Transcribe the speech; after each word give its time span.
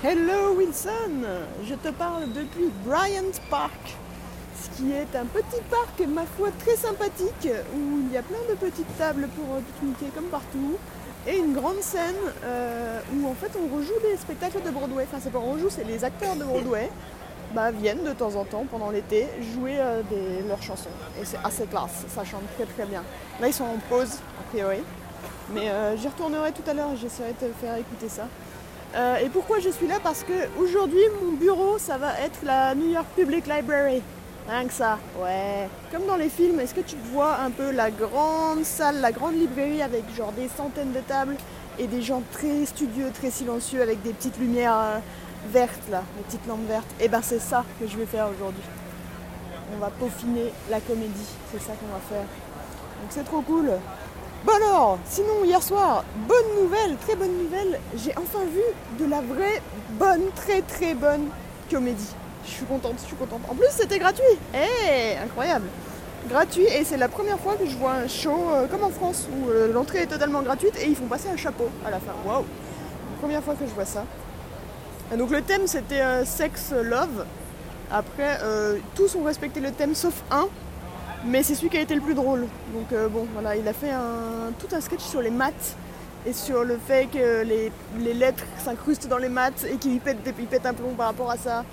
Hello 0.00 0.54
Wilson, 0.56 1.26
je 1.64 1.74
te 1.74 1.88
parle 1.88 2.30
depuis 2.32 2.70
Bryant 2.86 3.34
Park, 3.50 3.96
ce 4.62 4.76
qui 4.76 4.92
est 4.92 5.16
un 5.16 5.24
petit 5.24 5.60
parc, 5.68 6.08
ma 6.08 6.24
foi, 6.24 6.50
très 6.60 6.76
sympathique, 6.76 7.48
où 7.74 7.98
il 8.06 8.12
y 8.12 8.16
a 8.16 8.22
plein 8.22 8.38
de 8.48 8.54
petites 8.54 8.96
tables 8.96 9.26
pour 9.34 9.56
euh, 9.56 9.58
pique-niquer 9.58 10.12
comme 10.14 10.26
partout, 10.26 10.78
et 11.26 11.38
une 11.38 11.52
grande 11.52 11.80
scène 11.80 12.14
euh, 12.44 13.00
où 13.12 13.28
en 13.28 13.34
fait 13.34 13.50
on 13.58 13.76
rejoue 13.76 13.98
des 14.08 14.16
spectacles 14.16 14.62
de 14.64 14.70
Broadway. 14.70 15.02
Enfin, 15.02 15.18
c'est 15.20 15.32
pas 15.32 15.40
on 15.40 15.54
rejoue, 15.54 15.68
c'est 15.68 15.82
les 15.82 16.04
acteurs 16.04 16.36
de 16.36 16.44
Broadway 16.44 16.88
bah, 17.52 17.72
viennent 17.72 18.04
de 18.04 18.12
temps 18.12 18.36
en 18.36 18.44
temps 18.44 18.66
pendant 18.70 18.92
l'été 18.92 19.26
jouer 19.52 19.78
euh, 19.80 20.02
leurs 20.46 20.62
chansons. 20.62 20.90
Et 21.20 21.24
c'est 21.24 21.40
assez 21.42 21.66
classe, 21.66 22.04
ça 22.14 22.22
chante 22.24 22.44
très 22.54 22.66
très 22.66 22.86
bien. 22.86 23.02
Là, 23.40 23.48
ils 23.48 23.52
sont 23.52 23.64
en 23.64 23.78
pause, 23.88 24.20
a 24.38 24.48
priori. 24.52 24.78
Mais 25.52 25.72
j'y 25.96 26.06
retournerai 26.06 26.52
tout 26.52 26.70
à 26.70 26.74
l'heure, 26.74 26.94
j'essaierai 26.94 27.32
de 27.32 27.48
te 27.48 27.52
faire 27.54 27.74
écouter 27.74 28.08
ça. 28.08 28.28
Euh, 28.94 29.16
et 29.18 29.28
pourquoi 29.28 29.58
je 29.60 29.68
suis 29.68 29.86
là? 29.86 29.96
Parce 30.02 30.24
que 30.24 30.32
aujourd'hui 30.58 31.02
mon 31.22 31.32
bureau 31.32 31.78
ça 31.78 31.98
va 31.98 32.18
être 32.20 32.40
la 32.42 32.74
New 32.74 32.90
York 32.90 33.06
Public 33.16 33.46
Library. 33.46 34.02
Rien 34.48 34.66
que 34.66 34.72
ça, 34.72 34.98
ouais. 35.22 35.68
Comme 35.92 36.06
dans 36.06 36.16
les 36.16 36.30
films, 36.30 36.58
est-ce 36.60 36.74
que 36.74 36.80
tu 36.80 36.96
vois 37.12 37.38
un 37.40 37.50
peu 37.50 37.70
la 37.70 37.90
grande 37.90 38.64
salle, 38.64 39.02
la 39.02 39.12
grande 39.12 39.34
librairie 39.34 39.82
avec 39.82 40.04
genre 40.16 40.32
des 40.32 40.48
centaines 40.48 40.92
de 40.92 41.00
tables 41.00 41.36
et 41.78 41.86
des 41.86 42.00
gens 42.00 42.22
très 42.32 42.64
studieux, 42.64 43.10
très 43.12 43.30
silencieux 43.30 43.82
avec 43.82 44.00
des 44.00 44.14
petites 44.14 44.38
lumières 44.38 44.78
euh, 44.78 44.98
vertes 45.50 45.90
là, 45.90 46.02
des 46.16 46.22
petites 46.24 46.46
lampes 46.46 46.66
vertes? 46.66 46.90
Et 46.98 47.04
eh 47.04 47.08
ben 47.08 47.20
c'est 47.22 47.40
ça 47.40 47.62
que 47.78 47.86
je 47.86 47.94
vais 47.98 48.06
faire 48.06 48.26
aujourd'hui. 48.34 48.64
On 49.74 49.78
va 49.78 49.90
peaufiner 49.90 50.50
la 50.70 50.80
comédie, 50.80 51.28
c'est 51.52 51.60
ça 51.60 51.72
qu'on 51.74 51.92
va 51.92 52.00
faire. 52.08 52.26
Donc 53.02 53.10
c'est 53.10 53.24
trop 53.24 53.42
cool. 53.42 53.70
Bon 54.44 54.52
alors, 54.52 54.98
sinon 55.04 55.44
hier 55.44 55.60
soir, 55.60 56.04
bonne 56.28 56.62
nouvelle, 56.62 56.96
très 56.98 57.16
bonne 57.16 57.36
nouvelle, 57.36 57.80
j'ai 57.96 58.12
enfin 58.16 58.44
vu 58.44 58.62
de 59.04 59.10
la 59.10 59.20
vraie 59.20 59.60
bonne, 59.98 60.30
très 60.36 60.62
très 60.62 60.94
bonne 60.94 61.26
comédie. 61.68 62.14
Je 62.44 62.50
suis 62.50 62.64
contente, 62.64 62.94
je 63.02 63.06
suis 63.06 63.16
contente. 63.16 63.40
En 63.48 63.54
plus 63.56 63.66
c'était 63.70 63.98
gratuit. 63.98 64.22
Eh, 64.54 65.16
incroyable. 65.18 65.66
Gratuit 66.28 66.66
et 66.66 66.84
c'est 66.84 66.96
la 66.96 67.08
première 67.08 67.40
fois 67.40 67.56
que 67.56 67.66
je 67.66 67.76
vois 67.76 67.94
un 67.94 68.06
show 68.06 68.50
euh, 68.52 68.68
comme 68.68 68.84
en 68.84 68.90
France 68.90 69.26
où 69.32 69.48
euh, 69.48 69.72
l'entrée 69.72 70.02
est 70.02 70.06
totalement 70.06 70.42
gratuite 70.42 70.74
et 70.80 70.86
ils 70.86 70.94
font 70.94 71.06
passer 71.06 71.28
un 71.28 71.36
chapeau 71.36 71.68
à 71.84 71.90
la 71.90 71.98
fin. 71.98 72.12
Waouh. 72.24 72.44
Première 73.20 73.42
fois 73.42 73.54
que 73.54 73.66
je 73.66 73.74
vois 73.74 73.86
ça. 73.86 74.04
Donc 75.16 75.30
le 75.30 75.42
thème 75.42 75.66
c'était 75.66 76.00
euh, 76.00 76.24
sex 76.24 76.72
love. 76.80 77.26
Après 77.90 78.38
tous 78.94 79.16
ont 79.16 79.24
respecté 79.24 79.60
le 79.60 79.72
thème 79.72 79.94
sauf 79.94 80.12
un 80.30 80.46
mais 81.24 81.42
c'est 81.42 81.54
celui 81.54 81.68
qui 81.68 81.76
a 81.76 81.80
été 81.80 81.94
le 81.94 82.00
plus 82.00 82.14
drôle. 82.14 82.46
Donc 82.72 82.92
euh, 82.92 83.08
bon, 83.08 83.26
voilà, 83.32 83.56
il 83.56 83.66
a 83.66 83.72
fait 83.72 83.92
tout 84.58 84.74
un 84.74 84.80
sketch 84.80 85.00
sur 85.00 85.20
les 85.20 85.30
maths 85.30 85.76
et 86.26 86.32
sur 86.32 86.64
le 86.64 86.76
fait 86.78 87.06
que 87.06 87.44
les, 87.44 88.14
lettres 88.14 88.44
s'incrustent 88.58 89.08
dans 89.08 89.18
les 89.18 89.28
maths 89.28 89.66
et 89.70 89.76
qu'il 89.76 89.98
pète, 90.00 90.18
pète 90.22 90.66
un 90.66 90.74
plomb 90.74 90.94
par 90.96 91.06
rapport 91.06 91.30
à 91.30 91.36
ça. 91.36 91.64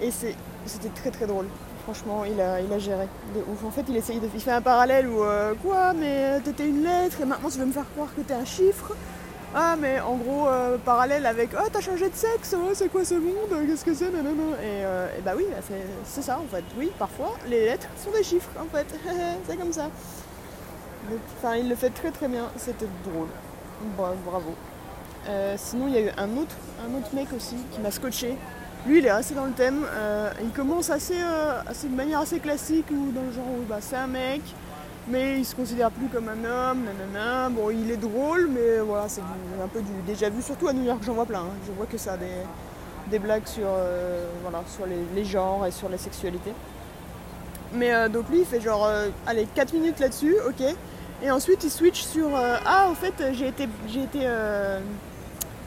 Et 0.00 0.10
c'était 0.10 0.88
très 0.94 1.10
très 1.10 1.26
drôle. 1.26 1.46
Franchement, 1.84 2.24
il 2.24 2.40
a, 2.40 2.60
il 2.60 2.78
géré. 2.78 3.06
En 3.66 3.70
fait, 3.70 3.84
il 3.88 3.96
essaye 3.96 4.20
de 4.20 4.28
il 4.32 4.40
fait 4.40 4.52
un 4.52 4.60
parallèle 4.60 5.08
où 5.08 5.22
euh, 5.22 5.54
quoi, 5.62 5.94
mais 5.94 6.38
t'étais 6.40 6.68
une 6.68 6.82
lettre 6.82 7.20
et 7.22 7.24
maintenant 7.24 7.48
tu 7.48 7.58
veux 7.58 7.64
me 7.64 7.72
faire 7.72 7.90
croire 7.94 8.08
que 8.14 8.20
t'es 8.20 8.34
un 8.34 8.44
chiffre? 8.44 8.94
Ah, 9.54 9.76
mais 9.80 9.98
en 10.00 10.16
gros, 10.16 10.46
euh, 10.46 10.76
parallèle 10.84 11.24
avec 11.24 11.50
Oh, 11.54 11.66
t'as 11.72 11.80
changé 11.80 12.10
de 12.10 12.14
sexe, 12.14 12.54
oh, 12.54 12.70
c'est 12.74 12.88
quoi 12.88 13.04
ce 13.04 13.14
monde 13.14 13.66
Qu'est-ce 13.66 13.84
que 13.84 13.94
c'est 13.94 14.04
Et, 14.04 14.10
euh, 14.12 15.08
et, 15.18 15.22
bah 15.22 15.32
oui, 15.36 15.46
bah, 15.50 15.56
c'est 16.04 16.22
ça 16.22 16.38
en 16.38 16.46
fait. 16.54 16.64
Oui, 16.76 16.92
parfois, 16.98 17.34
les 17.48 17.64
lettres 17.64 17.86
sont 17.96 18.10
des 18.10 18.22
chiffres 18.22 18.50
en 18.60 18.66
fait. 18.66 18.86
c'est 19.48 19.56
comme 19.56 19.72
ça. 19.72 19.88
Enfin, 21.38 21.56
il 21.56 21.68
le 21.68 21.74
fait 21.74 21.90
très 21.90 22.10
très 22.10 22.28
bien, 22.28 22.50
c'était 22.56 22.86
drôle. 23.04 23.28
bravo. 23.96 24.54
Euh, 25.28 25.54
sinon, 25.56 25.88
il 25.88 25.94
y 25.94 25.96
a 25.96 26.00
eu 26.02 26.10
un 26.18 26.36
autre, 26.36 26.54
un 26.86 26.98
autre 26.98 27.14
mec 27.14 27.28
aussi 27.34 27.56
qui 27.72 27.80
m'a 27.80 27.90
scotché. 27.90 28.36
Lui, 28.86 28.98
il 28.98 29.06
est 29.06 29.10
assez 29.10 29.34
dans 29.34 29.46
le 29.46 29.52
thème. 29.52 29.86
il 30.42 30.50
commence 30.50 30.90
assez, 30.90 31.20
assez, 31.66 31.88
de 31.88 31.94
manière 31.96 32.20
assez 32.20 32.38
classique, 32.38 32.86
ou 32.90 33.12
dans 33.12 33.22
le 33.22 33.32
genre 33.32 33.46
où 33.58 33.64
bah, 33.66 33.78
c'est 33.80 33.96
un 33.96 34.06
mec 34.06 34.42
mais 35.10 35.38
il 35.38 35.44
se 35.44 35.54
considère 35.54 35.90
plus 35.90 36.08
comme 36.08 36.28
un 36.28 36.44
homme, 36.44 36.84
nanana. 36.84 37.48
Bon, 37.48 37.70
il 37.70 37.90
est 37.90 37.96
drôle, 37.96 38.48
mais 38.50 38.78
voilà, 38.80 39.08
c'est 39.08 39.20
un 39.20 39.68
peu 39.68 39.80
du 39.80 39.92
déjà 40.06 40.28
vu, 40.28 40.42
surtout 40.42 40.68
à 40.68 40.72
New 40.72 40.84
York, 40.84 41.00
j'en 41.04 41.14
vois 41.14 41.26
plein. 41.26 41.40
Hein. 41.40 41.56
Je 41.66 41.72
vois 41.72 41.86
que 41.86 41.98
ça, 41.98 42.16
des, 42.16 42.26
des 43.10 43.18
blagues 43.18 43.46
sur, 43.46 43.66
euh, 43.66 44.26
voilà, 44.42 44.62
sur 44.66 44.86
les, 44.86 45.24
genres 45.24 45.66
et 45.66 45.70
sur 45.70 45.88
la 45.88 45.98
sexualité. 45.98 46.52
Mais 47.72 47.92
euh, 47.92 48.08
donc 48.08 48.28
lui, 48.30 48.40
il 48.40 48.46
fait 48.46 48.60
genre, 48.60 48.86
euh, 48.86 49.08
allez, 49.26 49.46
4 49.54 49.72
minutes 49.72 49.98
là-dessus, 50.00 50.36
ok. 50.46 50.62
Et 51.22 51.30
ensuite, 51.30 51.64
il 51.64 51.70
switch 51.70 52.02
sur, 52.02 52.28
ah, 52.36 52.86
en 52.88 52.94
fait, 52.94 53.14
j'ai 53.32 53.48
été 53.48 53.68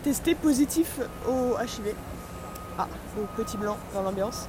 testé 0.02 0.34
positif 0.34 1.00
au 1.28 1.58
HIV. 1.60 1.94
Ah, 2.78 2.88
au 3.20 3.26
petit 3.36 3.58
blanc 3.58 3.78
dans 3.94 4.02
l'ambiance. 4.02 4.48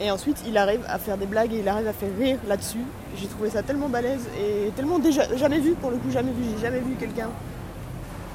Et 0.00 0.10
ensuite, 0.10 0.42
il 0.46 0.56
arrive 0.56 0.82
à 0.88 0.98
faire 0.98 1.18
des 1.18 1.26
blagues 1.26 1.52
et 1.52 1.58
il 1.58 1.68
arrive 1.68 1.86
à 1.86 1.92
faire 1.92 2.08
rire 2.18 2.38
là-dessus. 2.48 2.84
J'ai 3.16 3.26
trouvé 3.26 3.50
ça 3.50 3.62
tellement 3.62 3.88
balèze 3.90 4.26
et 4.38 4.70
tellement 4.70 4.98
déjà 4.98 5.36
jamais 5.36 5.58
vu, 5.58 5.72
pour 5.72 5.90
le 5.90 5.98
coup, 5.98 6.10
jamais 6.10 6.32
vu. 6.32 6.42
J'ai 6.54 6.62
jamais 6.62 6.80
vu 6.80 6.94
quelqu'un 6.94 7.28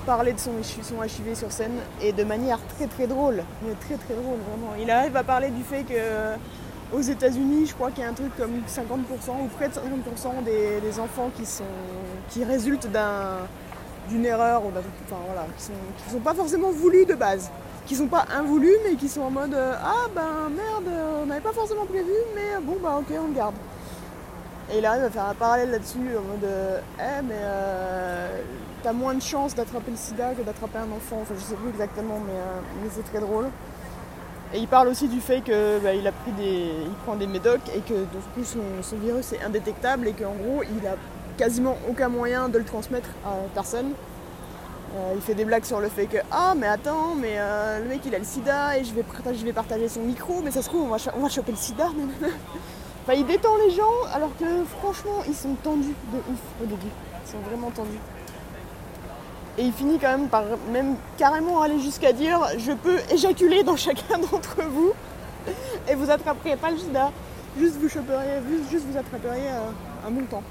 parler 0.05 0.33
de 0.33 0.39
son, 0.39 0.51
son 0.61 1.03
HIV 1.03 1.35
sur 1.35 1.51
scène 1.51 1.79
et 1.99 2.11
de 2.11 2.23
manière 2.23 2.59
très 2.77 2.85
très 2.85 3.07
drôle. 3.07 3.43
Mais 3.63 3.73
très 3.73 3.95
très 3.95 4.13
drôle, 4.13 4.37
vraiment. 4.47 4.75
Il 4.79 4.91
arrive 4.91 5.17
à 5.17 5.23
parler 5.23 5.49
du 5.49 5.63
fait 5.63 5.83
que 5.83 6.35
aux 6.93 7.01
États-Unis, 7.01 7.65
je 7.65 7.73
crois 7.73 7.89
qu'il 7.89 8.03
y 8.03 8.05
a 8.05 8.09
un 8.09 8.13
truc 8.13 8.35
comme 8.37 8.61
50% 8.67 8.99
ou 9.43 9.47
près 9.57 9.69
de 9.69 9.73
50% 9.73 10.43
des, 10.43 10.99
enfants 10.99 11.31
qui, 11.35 11.47
sont, 11.47 11.63
qui 12.29 12.43
résultent 12.43 12.87
d'une 14.07 14.23
erreur 14.23 14.61
enfin, 14.67 15.17
voilà, 15.25 15.47
qui 15.57 15.71
ne 15.71 16.13
sont 16.13 16.23
pas 16.23 16.35
forcément 16.35 16.69
voulus 16.69 17.07
de 17.07 17.15
base 17.15 17.49
qui 17.85 17.95
sont 17.95 18.07
pas 18.07 18.25
involus 18.35 18.75
mais 18.83 18.95
qui 18.95 19.07
sont 19.07 19.21
en 19.21 19.29
mode 19.29 19.53
euh, 19.53 19.73
ah 19.83 20.07
ben 20.15 20.49
merde 20.49 20.95
pas 21.41 21.53
forcément 21.53 21.85
prévu 21.85 22.11
mais 22.35 22.61
bon 22.61 22.77
bah 22.81 22.97
ok 22.99 23.15
on 23.19 23.27
le 23.27 23.33
garde. 23.33 23.55
Et 24.71 24.79
il 24.79 24.85
arrive 24.85 25.03
à 25.03 25.09
faire 25.09 25.25
un 25.25 25.33
parallèle 25.33 25.71
là-dessus 25.71 25.99
en 26.17 26.21
mode 26.21 26.43
euh, 26.43 26.79
eh 26.99 27.21
mais 27.23 27.35
euh, 27.37 28.41
t'as 28.83 28.93
moins 28.93 29.13
de 29.13 29.21
chances 29.21 29.53
d'attraper 29.53 29.91
le 29.91 29.97
sida 29.97 30.33
que 30.33 30.41
d'attraper 30.41 30.79
un 30.79 30.91
enfant. 30.95 31.19
Enfin 31.21 31.35
je 31.37 31.43
sais 31.43 31.55
plus 31.55 31.69
exactement 31.69 32.19
mais, 32.25 32.89
c'est 32.93 33.03
très 33.03 33.19
drôle. 33.19 33.45
Et 34.53 34.59
il 34.59 34.67
parle 34.67 34.87
aussi 34.87 35.07
du 35.07 35.19
fait 35.19 35.41
que 35.41 35.79
bah, 35.79 35.93
il 35.93 36.03
des 36.37 36.71
il 36.85 36.93
prend 37.05 37.15
des 37.15 37.27
médocs 37.27 37.69
et 37.75 37.81
que 37.81 37.93
du 37.93 38.17
coup 38.33 38.43
son, 38.43 38.59
son 38.81 38.97
virus 38.97 39.33
est 39.33 39.43
indétectable 39.43 40.07
et 40.07 40.13
qu'en 40.13 40.33
gros 40.33 40.63
il 40.63 40.87
a 40.87 40.95
quasiment 41.37 41.77
aucun 41.89 42.09
moyen 42.09 42.49
de 42.49 42.57
le 42.57 42.63
transmettre 42.63 43.09
à 43.25 43.31
personne 43.53 43.91
euh, 44.95 45.13
il 45.15 45.21
fait 45.21 45.33
des 45.33 45.45
blagues 45.45 45.65
sur 45.65 45.79
le 45.79 45.89
fait 45.89 46.05
que 46.05 46.17
ah 46.31 46.53
mais 46.55 46.67
attends 46.67 47.15
mais 47.15 47.35
euh, 47.37 47.79
le 47.79 47.89
mec 47.89 48.01
il 48.05 48.13
a 48.15 48.19
le 48.19 48.23
sida 48.23 48.77
et 48.77 48.83
je 48.83 48.93
vais, 48.93 49.03
partager, 49.51 49.89
son 49.89 50.01
micro 50.01 50.41
mais 50.43 50.51
ça 50.51 50.61
se 50.61 50.69
trouve 50.69 50.83
on 50.83 51.21
va, 51.21 51.29
choper 51.29 51.51
le 51.51 51.57
sida 51.57 51.85
enfin 53.03 53.13
il 53.13 53.25
détend 53.25 53.55
les 53.65 53.71
gens 53.71 53.83
alors 54.13 54.31
que 54.37 54.45
franchement 54.79 55.23
ils 55.27 55.35
sont 55.35 55.55
tendus 55.63 55.95
de 56.13 56.17
ouf 56.17 56.39
au 56.63 56.65
début. 56.65 56.91
Ils 57.25 57.31
sont 57.31 57.39
vraiment 57.39 57.71
tendus. 57.71 57.99
Et 59.57 59.63
il 59.63 59.73
finit 59.73 59.97
quand 59.97 60.09
même 60.09 60.27
par 60.27 60.43
même 60.71 60.95
carrément 61.17 61.61
aller 61.61 61.79
jusqu'à 61.79 62.13
dire 62.13 62.39
je 62.57 62.71
peux 62.71 62.99
éjaculer 63.11 63.63
dans 63.63 63.75
chacun 63.75 64.17
d'entre 64.19 64.61
vous 64.69 64.93
et 65.89 65.95
vous 65.95 66.09
attraperiez 66.09 66.57
pas 66.57 66.71
le 66.71 66.77
sida. 66.77 67.11
Juste 67.57 67.77
vous 67.77 67.89
choperiez 67.89 68.41
juste, 68.49 68.71
juste 68.71 68.85
vous 68.91 68.97
attraperiez 68.97 69.49
euh, 69.49 70.07
un 70.07 70.11
bon 70.11 70.25
temps 70.25 70.43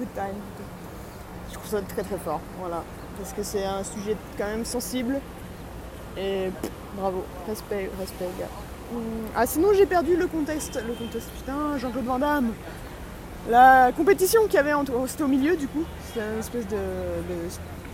good 0.00 0.08
time 0.14 0.40
je 1.50 1.54
trouve 1.54 1.70
ça 1.70 1.82
très 1.82 2.02
très 2.02 2.18
fort 2.18 2.40
voilà 2.58 2.82
parce 3.20 3.32
que 3.34 3.42
c'est 3.42 3.64
un 3.64 3.84
sujet 3.84 4.16
quand 4.38 4.46
même 4.46 4.64
sensible. 4.64 5.20
Et 6.16 6.50
bravo, 6.96 7.24
respect, 7.46 7.90
respect, 7.98 8.28
gars. 8.38 8.46
Hum, 8.92 9.02
ah, 9.36 9.46
sinon 9.46 9.68
j'ai 9.74 9.86
perdu 9.86 10.16
le 10.16 10.26
contexte. 10.26 10.80
Le 10.86 10.94
contexte, 10.94 11.28
putain, 11.36 11.78
Jean-Claude 11.78 12.04
Van 12.04 12.18
Damme. 12.18 12.52
La 13.48 13.92
compétition 13.96 14.42
qu'il 14.44 14.54
y 14.54 14.58
avait, 14.58 14.72
c'était 15.06 15.22
au 15.22 15.28
milieu 15.28 15.56
du 15.56 15.68
coup. 15.68 15.84
C'était 16.06 16.26
une 16.32 16.40
espèce 16.40 16.66
de, 16.66 16.76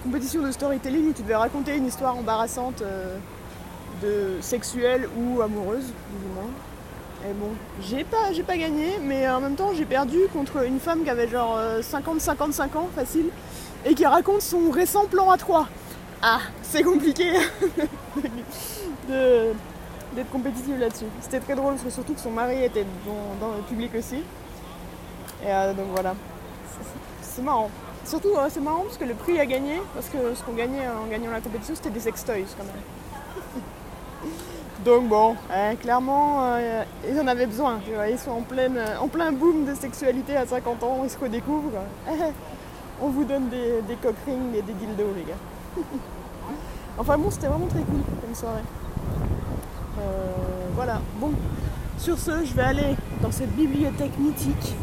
compétition 0.03 0.43
de 0.43 0.51
storytelling 0.51 1.11
où 1.11 1.13
tu 1.13 1.23
devais 1.23 1.37
raconter 1.37 1.77
une 1.77 1.87
histoire 1.87 2.17
embarrassante 2.17 2.83
euh, 2.83 3.17
de 4.03 4.41
sexuelle 4.41 5.09
ou 5.17 5.43
amoureuse, 5.43 5.85
plus 5.85 6.31
ou 6.31 6.35
moins. 6.35 6.51
Et 7.29 7.33
bon, 7.33 7.49
j'ai 7.81 8.05
pas, 8.05 8.33
j'ai 8.33 8.45
pas 8.45 8.57
gagné, 8.57 8.99
mais 9.03 9.29
en 9.29 9.41
même 9.41 9.57
temps 9.57 9.73
j'ai 9.75 9.85
perdu 9.85 10.19
contre 10.33 10.65
une 10.65 10.79
femme 10.79 11.03
qui 11.03 11.11
avait 11.11 11.27
genre 11.27 11.59
50-55 11.81 12.61
euh, 12.77 12.79
ans, 12.79 12.89
facile 12.95 13.31
et 13.85 13.95
qui 13.95 14.07
raconte 14.07 14.43
son 14.43 14.71
récent 14.71 15.07
plan 15.07 15.29
à 15.31 15.37
3. 15.37 15.67
Ah, 16.23 16.39
c'est 16.63 16.85
compliqué 16.85 17.33
d'être 19.09 20.31
compétitive 20.31 20.79
là-dessus. 20.79 21.07
C'était 21.21 21.41
très 21.41 21.57
drôle, 21.57 21.73
parce 21.73 21.85
que 21.85 21.91
surtout 21.91 22.15
que 22.15 22.21
son 22.21 22.31
mari 22.31 22.63
était 22.63 22.87
dans, 23.41 23.49
le 23.57 23.63
public 23.63 23.91
aussi. 23.99 24.23
Et 25.45 25.49
euh, 25.49 25.75
donc 25.75 25.87
voilà, 25.95 26.15
c'est 27.23 27.43
marrant. 27.43 27.71
Surtout, 28.05 28.35
c'est 28.51 28.61
marrant 28.61 28.83
parce 28.83 28.99
que 28.99 29.05
le 29.05 29.15
prix 29.15 29.41
a 29.41 29.47
gagné, 29.47 29.83
parce 29.95 30.09
que 30.09 30.35
ce 30.35 30.45
qu'on 30.45 30.53
gagnait 30.53 30.87
en 30.87 31.07
gagnant 31.11 31.33
la 31.33 31.41
compétition, 31.41 31.75
c'était 31.75 31.91
des 31.91 32.01
sextoys 32.01 32.47
quand 32.57 32.65
même. 32.65 32.83
Donc 34.87 35.09
bon, 35.09 35.35
hein, 35.53 35.75
clairement, 35.75 36.45
euh, 36.45 36.85
ils 37.11 37.21
en 37.21 37.27
avaient 37.27 37.47
besoin. 37.47 37.81
Ils 38.09 38.19
sont 38.21 38.31
en, 38.31 38.43
pleine, 38.43 38.79
en 39.01 39.09
plein 39.09 39.33
boom 39.33 39.65
de 39.67 39.75
sexualité 39.75 40.37
à 40.37 40.47
50 40.47 40.81
ans, 40.85 41.01
ils 41.03 41.11
se 41.11 41.19
redécouvrent. 41.19 41.73
on 43.03 43.09
vous 43.09 43.25
donne 43.25 43.49
des, 43.49 43.83
des 43.83 43.95
et 43.95 44.63
des 44.63 44.73
dildos, 44.75 45.13
les 45.17 45.25
gars. 45.25 45.77
enfin 46.99 47.19
bon, 47.19 47.33
c'était 47.33 47.49
vraiment 47.49 47.67
très 47.67 47.81
cool 47.81 48.01
comme 48.25 48.33
soirée. 48.33 48.61
Euh, 49.99 50.03
voilà, 50.77 51.01
bon, 51.17 51.33
sur 51.99 52.17
ce, 52.17 52.45
je 52.45 52.55
vais 52.55 52.63
aller 52.63 52.95
dans 53.21 53.33
cette 53.33 53.57
bibliothèque 53.57 54.17
mythique. 54.21 54.77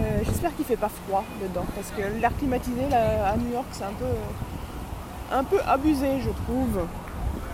Euh, 0.00 0.18
j'espère 0.24 0.56
qu'il 0.56 0.64
fait 0.64 0.76
pas 0.76 0.90
froid 1.06 1.22
dedans, 1.40 1.66
parce 1.76 1.92
que 1.92 2.20
l'air 2.20 2.36
climatisé 2.38 2.92
à 2.92 3.36
New 3.36 3.52
York, 3.52 3.66
c'est 3.70 3.84
un 3.84 3.94
peu, 3.96 5.32
un 5.32 5.44
peu 5.44 5.60
abusé, 5.64 6.20
je 6.22 6.30
trouve. 6.30 6.88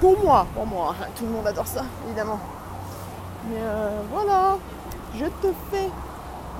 Pour 0.01 0.19
moi, 0.19 0.47
pour 0.55 0.67
moi, 0.67 0.95
tout 1.15 1.27
le 1.27 1.31
monde 1.31 1.47
adore 1.47 1.67
ça, 1.67 1.83
évidemment. 2.07 2.41
Mais 3.49 3.61
euh, 3.61 4.01
voilà, 4.11 4.57
je 5.15 5.27
te 5.27 5.53
fais 5.71 5.91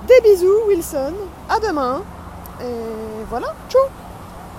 des 0.07 0.21
bisous, 0.21 0.67
Wilson. 0.67 1.13
À 1.49 1.59
demain. 1.59 2.03
Et 2.61 3.23
voilà, 3.27 3.47
ciao 3.67 3.81